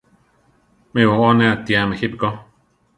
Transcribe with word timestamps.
Mí 0.93 1.01
boʼó 1.09 1.27
ne 1.37 1.45
atíame 1.53 1.93
jípi 1.99 2.17
ko. 2.21 2.29